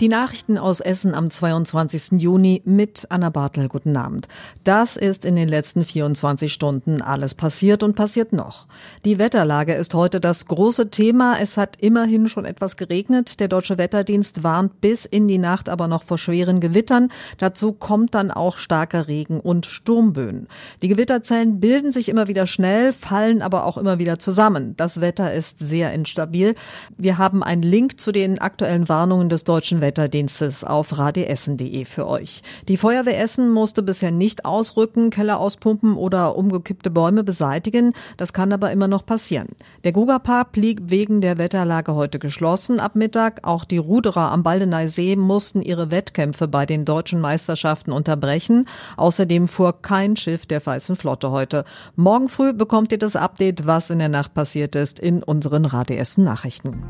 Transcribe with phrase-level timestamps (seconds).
[0.00, 2.20] Die Nachrichten aus Essen am 22.
[2.20, 3.66] Juni mit Anna Bartel.
[3.66, 4.28] Guten Abend.
[4.62, 8.68] Das ist in den letzten 24 Stunden alles passiert und passiert noch.
[9.04, 11.40] Die Wetterlage ist heute das große Thema.
[11.40, 13.40] Es hat immerhin schon etwas geregnet.
[13.40, 17.10] Der Deutsche Wetterdienst warnt bis in die Nacht aber noch vor schweren Gewittern.
[17.38, 20.46] Dazu kommt dann auch starker Regen und Sturmböen.
[20.80, 24.76] Die Gewitterzellen bilden sich immer wieder schnell, fallen aber auch immer wieder zusammen.
[24.76, 26.54] Das Wetter ist sehr instabil.
[26.96, 32.06] Wir haben einen Link zu den aktuellen Warnungen des Deutschen Wetterdienstes Wetterdienstes auf radiessen.de für
[32.06, 32.42] euch.
[32.68, 37.94] Die Feuerwehr Essen musste bisher nicht ausrücken, Keller auspumpen oder umgekippte Bäume beseitigen.
[38.18, 39.48] Das kann aber immer noch passieren.
[39.84, 43.40] Der Grugerpark blieb wegen der Wetterlage heute geschlossen ab Mittag.
[43.46, 48.66] Auch die Ruderer am Baldeneysee See mussten ihre Wettkämpfe bei den deutschen Meisterschaften unterbrechen.
[48.96, 51.64] Außerdem fuhr kein Schiff der Weißen Flotte heute.
[51.94, 56.24] Morgen früh bekommt ihr das Update, was in der Nacht passiert ist, in unseren Radiessen
[56.24, 56.82] Nachrichten.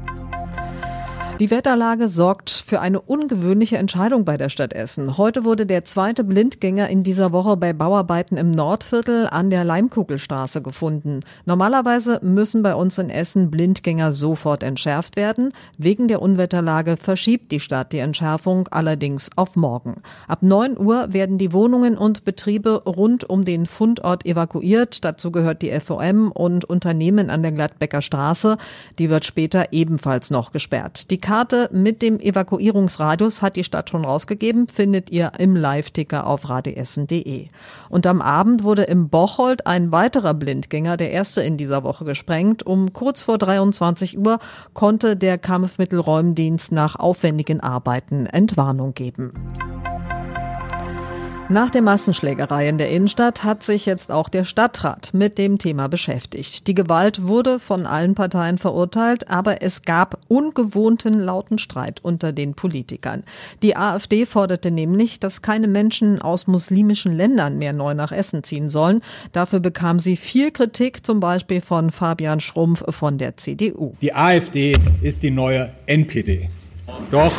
[1.38, 5.18] Die Wetterlage sorgt für eine ungewöhnliche Entscheidung bei der Stadt Essen.
[5.18, 10.62] Heute wurde der zweite Blindgänger in dieser Woche bei Bauarbeiten im Nordviertel an der Leimkugelstraße
[10.62, 11.20] gefunden.
[11.46, 15.52] Normalerweise müssen bei uns in Essen Blindgänger sofort entschärft werden.
[15.76, 20.02] Wegen der Unwetterlage verschiebt die Stadt die Entschärfung allerdings auf morgen.
[20.26, 25.04] Ab 9 Uhr werden die Wohnungen und Betriebe rund um den Fundort evakuiert.
[25.04, 28.58] Dazu gehört die FOM und Unternehmen an der Gladbecker Straße.
[28.98, 31.12] Die wird später ebenfalls noch gesperrt.
[31.12, 36.48] Die Karte mit dem Evakuierungsradius hat die Stadt schon rausgegeben, findet ihr im Live-Ticker auf
[36.48, 37.48] radiessen.de.
[37.90, 42.64] Und am Abend wurde im Bocholt ein weiterer Blindgänger, der erste in dieser Woche, gesprengt.
[42.64, 44.38] Um kurz vor 23 Uhr
[44.72, 49.34] konnte der Kampfmittelräumdienst nach aufwendigen Arbeiten Entwarnung geben.
[51.50, 55.88] Nach der Massenschlägerei in der Innenstadt hat sich jetzt auch der Stadtrat mit dem Thema
[55.88, 56.66] beschäftigt.
[56.66, 62.52] Die Gewalt wurde von allen Parteien verurteilt, aber es gab ungewohnten lauten Streit unter den
[62.52, 63.22] Politikern.
[63.62, 68.68] Die AfD forderte nämlich, dass keine Menschen aus muslimischen Ländern mehr neu nach Essen ziehen
[68.68, 69.00] sollen.
[69.32, 73.94] Dafür bekam sie viel Kritik, zum Beispiel von Fabian Schrumpf von der CDU.
[74.02, 76.50] Die AfD ist die neue NPD.
[77.10, 77.32] Doch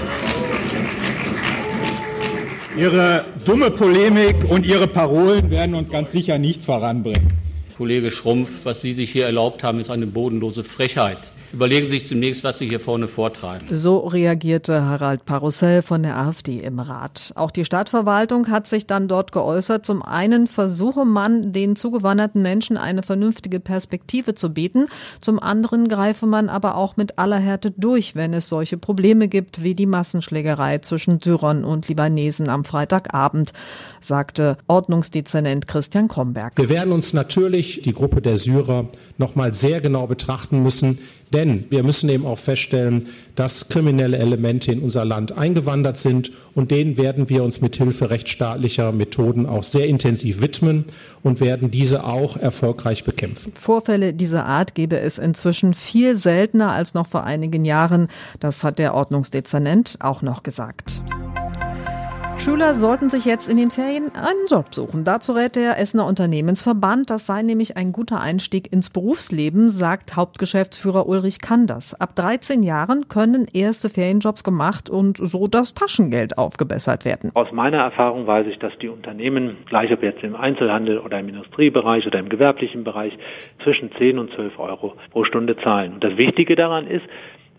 [2.79, 7.27] Ihre dumme Polemik und Ihre Parolen werden uns ganz sicher nicht voranbringen.
[7.75, 11.17] Kollege Schrumpf, was Sie sich hier erlaubt haben, ist eine bodenlose Frechheit.
[11.51, 13.65] Überlegen Sie sich zunächst, was Sie hier vorne vortragen.
[13.71, 17.33] So reagierte Harald Parussell von der AfD im Rat.
[17.35, 19.85] Auch die Stadtverwaltung hat sich dann dort geäußert.
[19.85, 24.87] Zum einen versuche man, den zugewanderten Menschen eine vernünftige Perspektive zu bieten.
[25.21, 29.63] Zum anderen greife man aber auch mit aller Härte durch, wenn es solche Probleme gibt
[29.63, 33.53] wie die Massenschlägerei zwischen Syrern und Libanesen am Freitagabend,
[34.01, 36.53] sagte Ordnungsdezernent Christian Kromberg.
[36.57, 40.99] Wir werden uns natürlich die Gruppe der Syrer noch mal sehr genau betrachten müssen.
[41.31, 46.71] Denn wir müssen eben auch feststellen, dass kriminelle Elemente in unser Land eingewandert sind und
[46.71, 50.85] denen werden wir uns mit Hilfe rechtsstaatlicher Methoden auch sehr intensiv widmen
[51.21, 53.53] und werden diese auch erfolgreich bekämpfen.
[53.59, 58.07] Vorfälle dieser Art gebe es inzwischen viel seltener als noch vor einigen Jahren.
[58.39, 61.01] Das hat der Ordnungsdezernent auch noch gesagt.
[62.39, 65.03] Schüler sollten sich jetzt in den Ferien einen Job suchen.
[65.03, 67.09] Dazu rät der Essener Unternehmensverband.
[67.09, 71.99] Das sei nämlich ein guter Einstieg ins Berufsleben, sagt Hauptgeschäftsführer Ulrich Kanders.
[71.99, 77.31] Ab 13 Jahren können erste Ferienjobs gemacht und so das Taschengeld aufgebessert werden.
[77.33, 81.27] Aus meiner Erfahrung weiß ich, dass die Unternehmen, gleich ob jetzt im Einzelhandel oder im
[81.27, 83.17] Industriebereich oder im gewerblichen Bereich,
[83.65, 85.95] zwischen 10 und 12 Euro pro Stunde zahlen.
[85.95, 87.03] Und das Wichtige daran ist,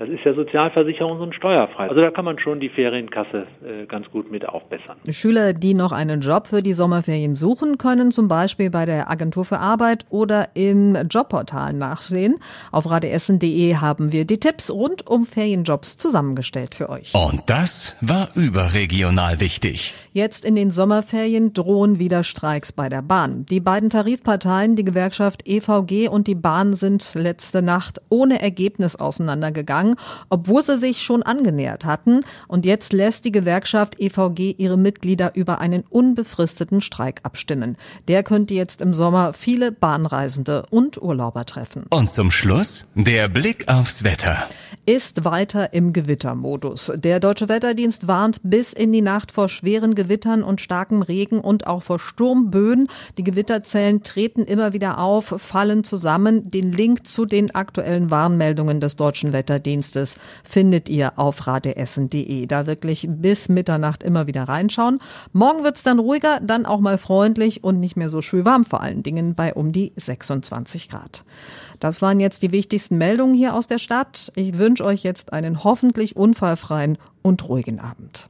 [0.01, 1.91] das ist ja Sozialversicherung und steuerfrei.
[1.91, 4.97] Also da kann man schon die Ferienkasse äh, ganz gut mit aufbessern.
[5.11, 9.45] Schüler, die noch einen Job für die Sommerferien suchen, können zum Beispiel bei der Agentur
[9.45, 12.39] für Arbeit oder in Jobportalen nachsehen.
[12.73, 17.13] Auf radeessen.de haben wir die Tipps rund um Ferienjobs zusammengestellt für euch.
[17.15, 19.95] Und das war überregional wichtig.
[20.15, 23.45] Jetzt in den Sommerferien drohen wieder Streiks bei der Bahn.
[23.51, 29.90] Die beiden Tarifparteien, die Gewerkschaft EVG und die Bahn, sind letzte Nacht ohne Ergebnis auseinandergegangen
[29.91, 29.97] gegangen,
[30.29, 32.21] obwohl sie sich schon angenähert hatten.
[32.49, 37.77] Und jetzt lässt die Gewerkschaft EVG ihre Mitglieder über einen unbefristeten Streik abstimmen.
[38.09, 41.85] Der könnte jetzt im Sommer viele Bahnreisende und Urlauber treffen.
[41.91, 44.49] Und zum Schluss der Blick aufs Wetter.
[44.87, 46.93] ist weiter im Gewittermodus.
[46.97, 51.67] Der Deutsche Wetterdienst warnt bis in die Nacht vor schweren Gewittern und starkem Regen und
[51.67, 52.89] auch vor Sturmböen.
[53.19, 56.51] Die Gewitterzellen treten immer wieder auf, fallen zusammen.
[56.51, 59.80] Den Link zu den aktuellen Warnmeldungen des Deutschen Wetterdienstes
[60.45, 62.47] findet ihr auf radeessen.de.
[62.47, 64.99] Da wirklich bis Mitternacht immer wieder reinschauen.
[65.33, 68.83] Morgen wird's dann ruhiger, dann auch mal freundlich und nicht mehr so schön warm, vor
[68.83, 71.25] allen Dingen bei um die 26 Grad.
[71.79, 74.33] Das waren jetzt die wichtigsten Meldungen hier aus der Stadt.
[74.37, 78.29] Ich wünsche euch jetzt einen hoffentlich unfallfreien und ruhigen Abend.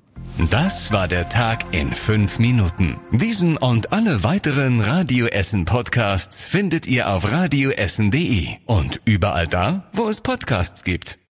[0.51, 2.99] Das war der Tag in fünf Minuten.
[3.11, 10.09] Diesen und alle weiteren Radio Essen Podcasts findet ihr auf radioessen.de und überall da, wo
[10.09, 11.19] es Podcasts gibt.